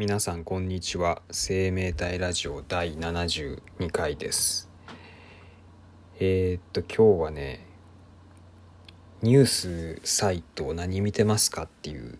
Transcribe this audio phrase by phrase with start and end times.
[0.00, 1.20] 皆さんこんにちは。
[1.30, 4.70] 生命体ラジオ第72回です。
[6.18, 7.66] えー、っと今日はね
[9.20, 12.18] ニュースサイト何見てますかっていう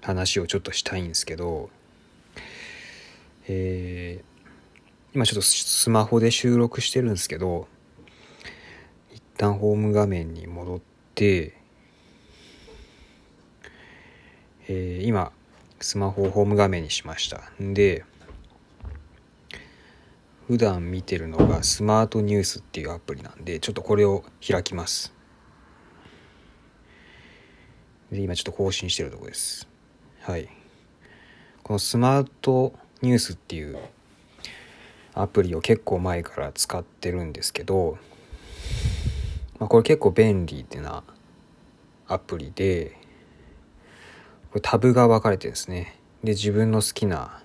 [0.00, 1.70] 話をちょっとしたいんですけど
[3.48, 4.46] えー、
[5.12, 7.66] 今ちょっとスマホで収録してるんですけど
[9.12, 10.80] 一旦ホーム画面に戻っ
[11.16, 11.56] て
[14.68, 15.32] えー、今
[15.80, 17.42] スマホをホーム画面にしました。
[17.58, 18.04] で
[20.46, 25.12] 普段見てるのがスマートニュースっていうアプリなんでちょっとこれを開きます。
[28.10, 29.68] で今ちょっと更新してるとこです。
[30.22, 30.48] はい。
[31.62, 33.78] このスマートニュースっていう
[35.14, 37.98] アプリを結構前から使ってるんですけど、
[39.58, 41.04] まあ、これ結構便利ってな
[42.08, 42.99] アプリで
[44.50, 45.96] これタブが分かれてですね。
[46.24, 47.40] で自分の好きな、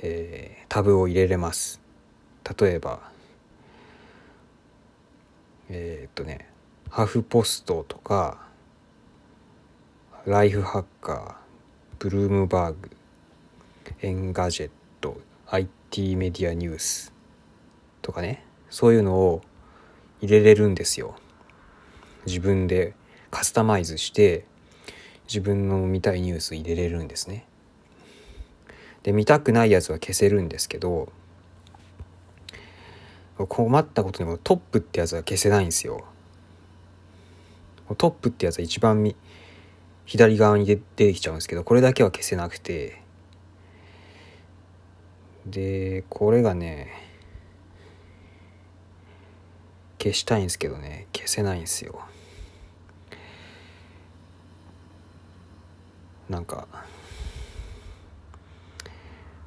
[0.00, 1.80] えー、タブを入れれます。
[2.58, 3.00] 例えば
[5.70, 6.48] えー、っとね
[6.90, 8.38] ハフポストとか
[10.26, 11.34] ライフハッカー
[12.00, 12.90] ブルームバーグ
[14.00, 17.12] エンガジェット IT メディアニュース
[18.02, 18.44] とかね。
[18.70, 19.42] そういうのを
[20.20, 21.14] 入れれるんですよ。
[22.26, 22.94] 自分で
[23.30, 24.46] カスタマイズして
[25.26, 27.46] 自分の見たいニュース入れれるんですね。
[29.02, 31.10] で見たくないやつは消せるんですけど
[33.36, 36.04] 困ったことにもトップってやつは消せないんですよ。
[37.98, 39.14] トップってやつは一番
[40.06, 43.02] 左側に出てきちゃうんですけどこれだけは消せなくて
[45.46, 46.92] でこれがね
[49.98, 52.00] 消したいんですけどね消せないんですよ。
[56.32, 56.66] なんか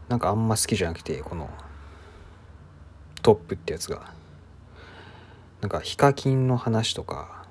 [0.08, 1.50] なんかあんま好きじゃなくてこの
[3.24, 4.14] トップってやつが。
[5.62, 7.44] なんかヒカキンの話とか。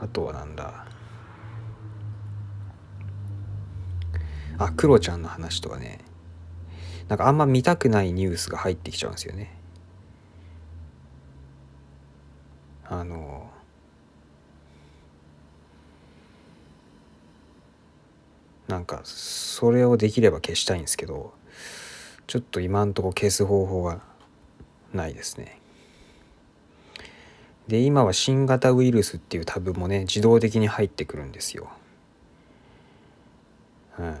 [0.00, 0.86] あとはなんだ。
[4.56, 6.00] あクロちゃんの話とかね。
[7.08, 9.54] なんかあんま見たくないニュースが入ってきちゃうんですよね。
[12.88, 13.50] あの
[18.68, 21.32] なんかそれをできれば消したいんですけど
[22.26, 24.00] ちょっと今んとこ消す方法が
[24.92, 25.60] ないですね。
[27.68, 31.68] で今は新型ウイルスっていうタブもね自動的に入ってくるんですよ。
[33.98, 34.16] うん。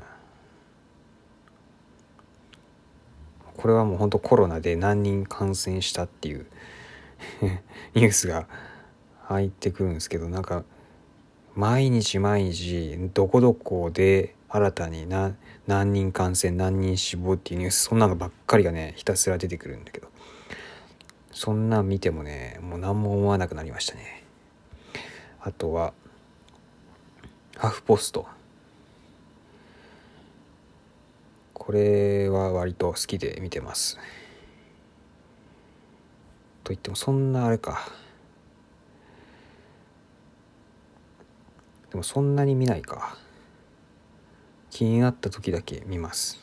[3.56, 6.46] これはもうほんとコロナで何人感染したっていう
[7.94, 8.46] ニュースが
[9.24, 10.64] 入ってくるんですけどなんか
[11.56, 15.36] 毎日毎日どこどこで新たに何
[15.66, 20.08] 何人感染何人死亡っていうニュースそんなのばっかりがねひたすら出てくるんだけど。
[21.36, 24.24] そんなん見てもねもう何も思わなくなりましたね。
[25.38, 25.92] あとは
[27.58, 28.26] ハフポスト。
[31.52, 33.98] これは割と好きで見てます。
[36.64, 37.86] と言ってもそんなあれか。
[41.90, 43.18] でもそんなに見ないか。
[44.76, 46.38] 気になった時だけ見ます。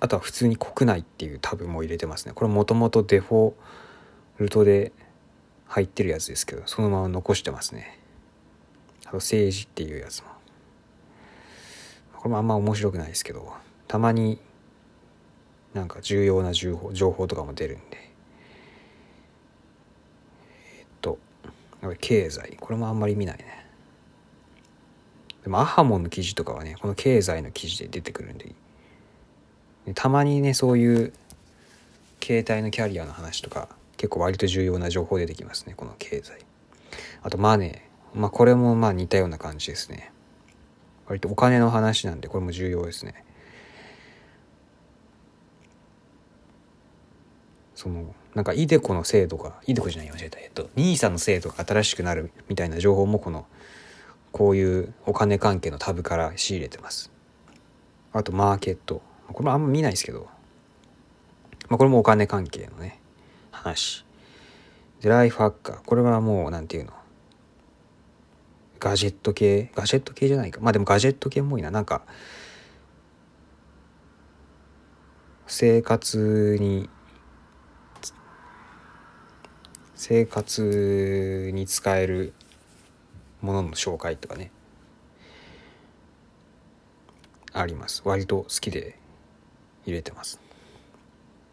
[0.00, 2.32] あとは普通に国内っていうタブも入れてますね。
[2.34, 3.52] これもともとデフォ
[4.38, 4.90] ルトで
[5.68, 8.00] 入ってるやつですけどそのまま残してますね。
[9.06, 10.28] あと政治っていうやつも。
[12.16, 13.52] これもあんま面白くないですけど
[13.86, 14.40] たまに
[15.72, 18.10] なんか重要な情報情報とかも出るんで。
[20.80, 21.16] えっと
[22.00, 22.56] 経済。
[22.58, 23.67] これもあんまり見ないね。
[25.48, 28.54] でもアハモンの記事とかはねこの経済の記事で出てくるんで。
[29.94, 31.14] たまにねそういう
[32.22, 36.40] 携帯のキャリアの話とか結構割と重要な情報出てきますねこの経済。
[37.22, 38.20] あとマネー。
[38.20, 40.12] まあこれもまあ似たような感じですね。
[41.06, 43.24] 割とお金の話なんでこれも重要ですね。
[47.74, 50.40] そのなんかイデコの制度がイデコじゃない間違えた。
[50.40, 53.46] えっと NISA の制度が新しくなるみたいな情報もこの
[54.32, 57.10] こういうお金関係のタブから仕入れてます。
[58.12, 59.02] あとマーケット。
[59.32, 60.28] これもあんま見ないですけど、
[61.68, 63.00] まあ、これもお金関係のね、
[63.50, 64.04] 話。
[65.00, 65.82] で、ライフハッカー。
[65.84, 66.92] これはもう、なんていうの？
[68.80, 69.70] ガジェット系？
[69.74, 70.60] ガジェット系じゃないか。
[70.60, 71.70] まあでもガジェット系もいいな。
[71.70, 72.02] なんか、
[75.46, 76.88] 生活に、
[79.94, 82.32] 生活に使える
[83.40, 84.50] ものの紹介とかね。
[87.52, 88.02] あります。
[88.04, 88.98] 割と好きで
[89.86, 90.40] 入れてます。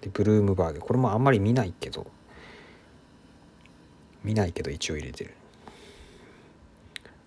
[0.01, 0.79] でブルームバーグ。
[0.79, 2.07] これもあんまり見ないけど。
[4.23, 5.33] 見ないけど一応入れてる。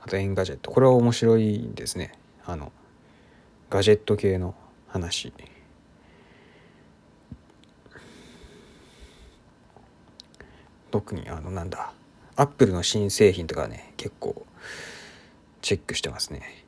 [0.01, 0.71] あと Engadget。
[0.71, 2.13] これは面白いですね。
[2.45, 2.73] あの
[3.71, 4.55] ガジェット系の
[4.89, 5.33] 話。
[10.91, 11.93] 特にあのなんだ。
[12.39, 14.47] アップルの新製品とかね結構
[15.61, 16.65] チェックしてますね。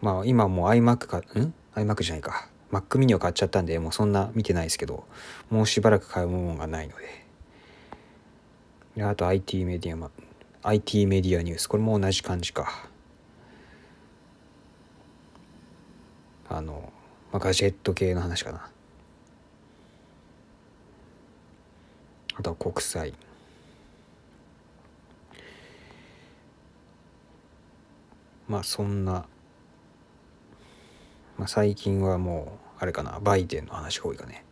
[0.00, 1.22] まあ今もう iMac かん
[1.74, 2.48] ？iMac じゃないか。
[2.70, 5.04] Mac mini を買っちゃったんでもうそんな見てないですけど
[5.50, 6.94] もうしばらく買うものがないの
[8.94, 9.04] で。
[9.04, 10.10] あと IT メディア、
[10.68, 11.66] IT メディアニュース。
[11.66, 12.88] これも同じ感じか。
[16.48, 16.92] あの、
[17.32, 18.70] まあ、ガジェット系の話かな。
[22.36, 23.12] あとは国際。
[28.52, 29.24] まあそんな、
[31.38, 34.44] まあ、最近はもうあれかなバイデンの話が多いかね。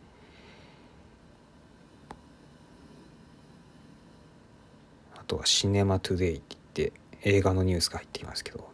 [5.15, 8.67] あとはシネマトゥデイって言って映画のニュースが入ってきますけど。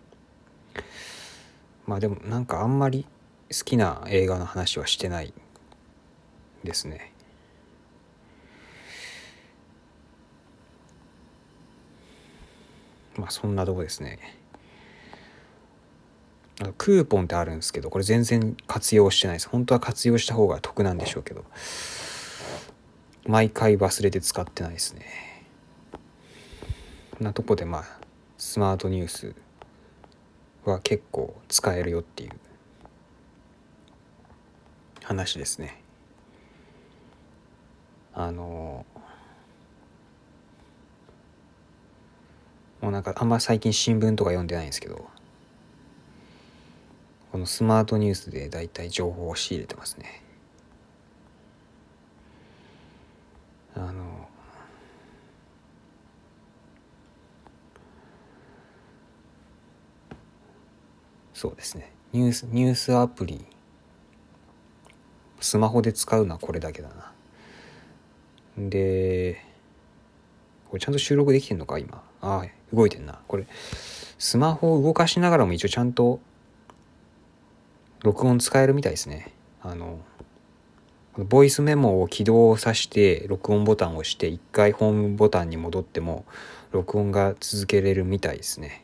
[1.85, 3.05] まあでもなんかあんまり
[3.51, 5.33] 好きな映画の話はしてない
[6.63, 7.11] ですね。
[13.17, 14.36] まあそんなとこですね。
[16.77, 19.49] クーポンってあるんですけどこれ全然活用してないです。
[19.49, 21.45] 本当は活用した方が得なんでしょうけど。
[23.25, 25.05] 毎回忘れて使ってないですね。
[27.11, 27.83] こんなとこでまあ
[28.37, 29.35] スマートニュース
[30.63, 32.31] は結構使えるよっていう。
[35.07, 35.81] 話ですね。
[38.13, 38.85] あの
[42.81, 45.16] もうなんかあんま最近新聞とか読んでないんですけど。
[47.37, 50.23] このスマートニュースで大体情報を仕入れてますね。
[53.75, 54.27] あの
[61.35, 61.93] そうですね。
[62.11, 63.45] ニュースニュースアプリ
[65.39, 67.13] スマホで使うのはこれだけだな。
[68.57, 69.45] で
[70.69, 72.01] これちゃんと収録できてんのか今？
[72.19, 73.19] ああ動いてんな。
[73.27, 73.45] これ
[74.17, 76.19] スマホを動かしながらも一応ちゃんと
[78.03, 79.33] 録音使えるみたいですね。
[79.61, 79.99] あの
[81.17, 86.25] ボイスメモを起動させて録音ボタンを押して一回ホームボタンに戻っても
[86.71, 88.83] 録音が続けれるみたいですね。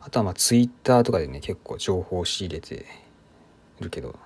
[0.00, 2.86] あとはまあツイッターとかでね結構情報を仕入れて
[3.80, 4.16] るけど、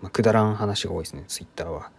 [0.00, 1.90] まあ、くだらん話が多いですねツイッターは。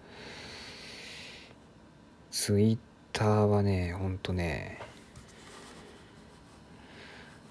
[2.32, 2.78] ツイッ
[3.12, 4.80] ターはねほんとね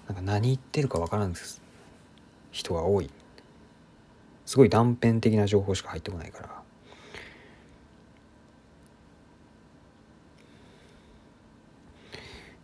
[0.07, 1.62] なんか何言ってるか分からんです。
[2.53, 3.09] 人が多い。
[4.45, 6.63] すごい断片的な情報しか入ってこないから。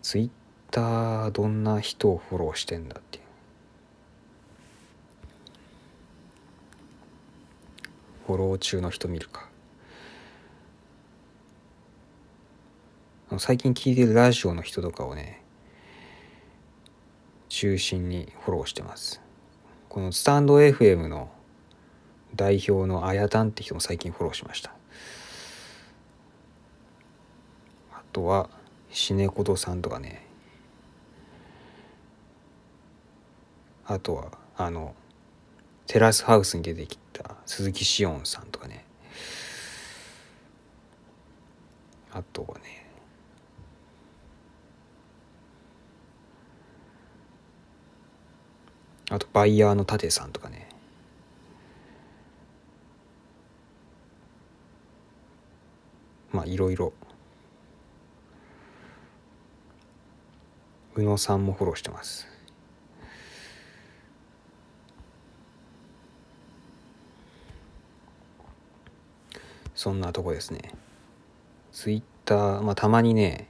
[0.02, 0.30] ツイッ
[0.72, 3.24] ターどんな人をフォローしてんだっていう。
[8.28, 9.50] フォロー中の人見るか。
[13.38, 15.42] 最近聞いてるラジオの人とかをね
[17.48, 19.22] 中心にフォローしてます。
[19.90, 21.32] このスタンド FM の
[22.36, 24.72] 代表のあやたんって人も最近フォローしました。
[27.92, 28.52] あとは
[28.92, 30.28] シネコドさんとかね。
[33.86, 34.94] あとはあの
[35.88, 38.86] テラスハウスに出てきた鈴木紫音さんとかね。
[42.12, 42.89] あとはね
[49.10, 50.70] あとバイヤーの舘さんとかね。
[56.32, 56.94] まあいろいろ。
[60.96, 62.28] 宇野さんもフォローしてます。
[69.74, 70.72] そんなとこですね。
[71.72, 73.49] ツイッターまあたまにね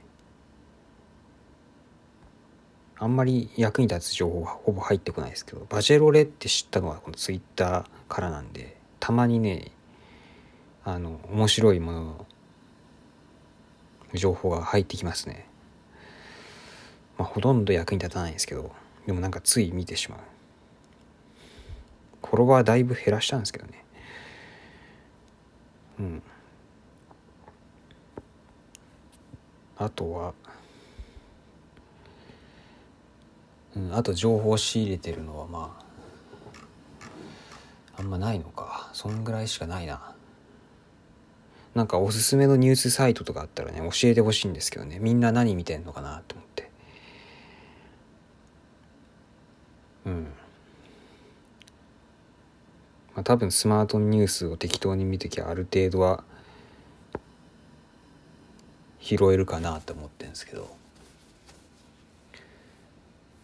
[3.02, 9.72] あんまり役に立つ情報はほぼ入ってこないですけどバジェロレって知ったのはこのツイッターからなんでたまにね
[10.84, 12.26] あの面白いものの
[14.12, 15.46] 情報が入ってきますね。
[17.16, 18.70] まあほとんど役に立たないんですけど
[19.06, 20.20] でもなんかつい見てしまう。
[22.26, 23.84] フォロワーだいぶ減らしたんですけどね。
[26.00, 26.22] うん。
[29.78, 30.34] あとは
[33.76, 35.90] うん、あと情報を仕入れてるのはまあ
[38.00, 38.88] あんまないのか。
[38.94, 40.14] そんぐらいしかないな。
[41.74, 44.98] なんかおすすめのニュースサイトとかあったらね教えてほしいんですけどね。
[44.98, 46.70] みんな何見てんのかなと思って。
[50.06, 50.32] うん。
[53.14, 56.24] まあ多分スマートニュースを適当に見てきゃある程度は
[58.98, 60.79] 拾えるかなと思ってるんですけど。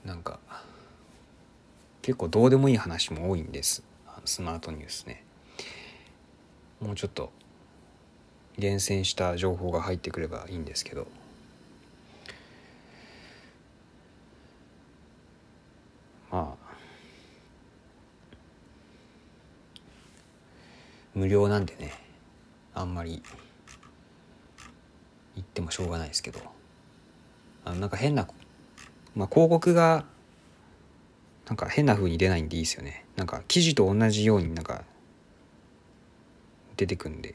[0.06, 0.38] なんか
[2.00, 3.82] 結構どうでもいい話も多いんです。
[4.24, 5.24] スマートニュースね。
[6.80, 7.32] もうちょっと
[8.56, 11.08] 厳選した情報が入ってくればいいんですけど。
[16.30, 16.66] まあ
[21.14, 21.92] 無料なんでね
[22.74, 23.22] あんまり
[25.34, 26.40] 言ってもしょうがないですけど。
[27.64, 28.28] あのなんか変な、
[29.16, 30.04] まあ、広告が
[31.46, 33.04] なんか変な風に出ないんでいいですよね。
[33.16, 34.84] なんか記事と同じようになんか
[36.76, 37.34] 出てくんで。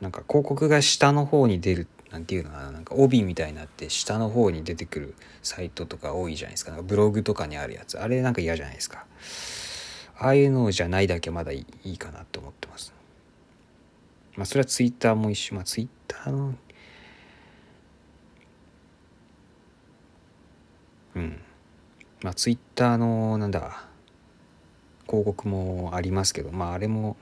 [0.00, 2.72] なんか広告が下の方に出るなんていうのかな。
[2.72, 7.98] なんか帯みたいになって下の方に出てくるサイトとか多いじゃないですかブログとかにあるやつ。
[7.98, 9.06] あれなんか嫌じゃないですか。
[10.18, 12.92] ああいうのじゃないだけまだいいかなと思ってます。
[14.36, 15.54] まあそれはツイッターも一緒。
[15.54, 16.54] まあツイッターの
[21.16, 21.40] うん。
[22.22, 23.84] まあツイッターのなんだ
[25.06, 27.16] 広告もありますけどまああれも、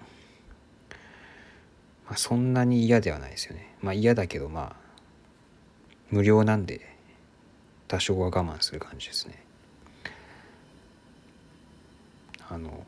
[2.06, 3.74] まあ、そんなに嫌ではないですよね。
[3.80, 4.76] まあ嫌だけどまあ
[6.10, 6.94] 無料なんで
[7.88, 9.42] 多少は我慢する感じですね。
[12.48, 12.84] あの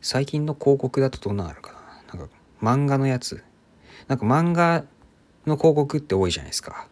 [0.00, 1.72] 最近の広告だとどんなのあるか
[2.12, 2.18] な？
[2.18, 3.42] なんか漫画のやつ。
[4.06, 4.84] なんか漫画
[5.46, 6.86] の広告って多いじゃないですか。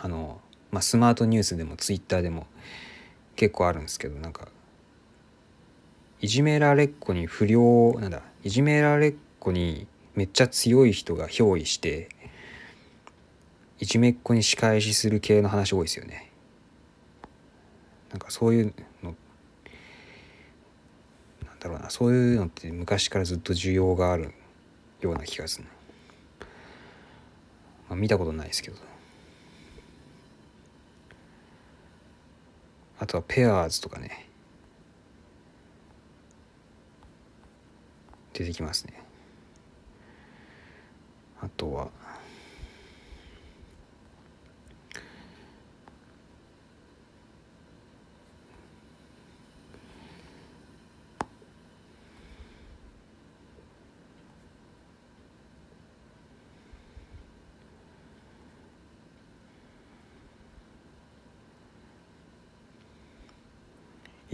[0.00, 0.40] あの、
[0.74, 2.48] まあ、スマートニュースでもツイッターでも
[3.36, 4.48] 結構あるんですけどなんか
[6.20, 12.08] いじめられっ子に不良なんだいじめられっ子にめっちゃ強い人が憑依して
[13.78, 16.32] いじめっ子に仕返しする系の話多いですよね。
[18.10, 19.14] なんかそういうの
[21.46, 24.32] なんだろうなそういうのって昔からずっと需要がある
[25.00, 25.68] ような気がする、
[27.88, 28.93] まあ、見たことないですけど。
[32.98, 34.28] あとはペアーズとかね。
[38.32, 39.02] 出てきますね。
[41.40, 41.88] あとは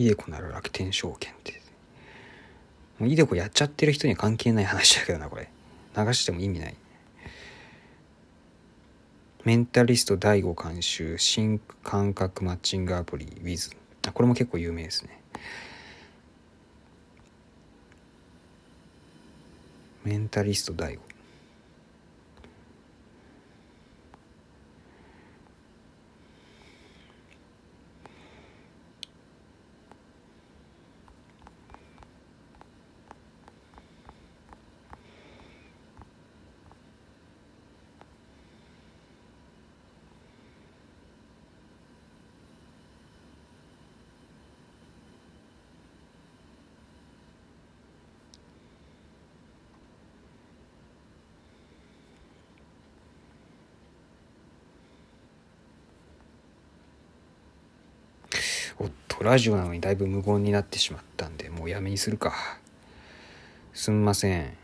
[0.01, 1.61] イデコなら楽天証券って。
[2.99, 5.51] もうイデコやっちゃってる人には関係ない話だけどなこれ。
[5.95, 6.75] 流しても意味ない。
[9.45, 13.75] メンタリスト第5監修新感覚マッチングアプリ Wiz
[14.13, 15.21] これも結構有名ですね。
[20.05, 20.99] メンタリスト第5
[58.83, 62.33] おっとラジオなのにだいぶ無言になってしまったんでもうやめにするか。
[63.73, 64.57] すんません。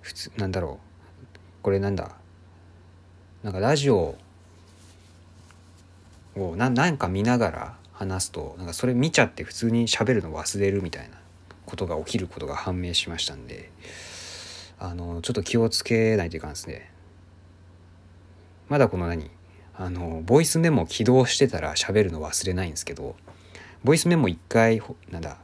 [0.00, 1.24] 普通なんだろう。
[1.62, 2.16] これなんだ？
[3.42, 4.16] なんかラジオ
[6.36, 11.16] をななんか見ながら話すとなんかそれ見ちゃって普通に喋るの忘れるみたいな。
[11.66, 13.70] ことが起きることが判明しましたんで。
[14.80, 16.90] あのちょっと気をつけないといかんですね。
[18.68, 19.30] まだこの何？
[19.80, 23.16] あのボイスメモ起動してたら喋るの忘れないんですけど
[23.82, 25.38] ボイスメモ一回なんだ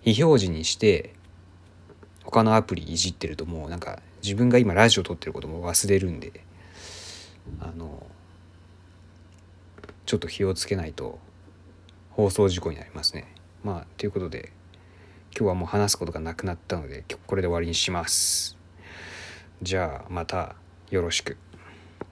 [0.00, 1.14] 非表示にして
[2.24, 6.40] 他のアプリいじってるともうなんか自分が今ラジオ撮ってることも忘れるんで
[7.60, 8.04] あの
[10.06, 11.20] ちょっと気をつけないと
[12.10, 13.32] 放送事故になりますね。
[13.62, 14.50] まあということで
[15.36, 18.58] 今日はもう話すことがなくなったのでこれで終わりにします。
[19.62, 20.56] じゃあまた
[20.90, 21.36] よろしく。